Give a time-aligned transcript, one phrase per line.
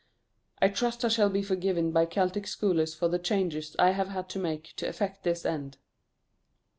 [0.59, 4.29] I trust I shall be forgiven by Celtic scholars for the changes I have had
[4.29, 5.77] to make to effect this end.